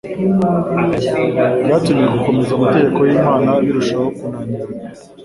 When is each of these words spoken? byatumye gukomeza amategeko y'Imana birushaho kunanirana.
byatumye 1.65 2.05
gukomeza 2.15 2.51
amategeko 2.57 2.99
y'Imana 3.09 3.49
birushaho 3.63 4.07
kunanirana. 4.17 4.77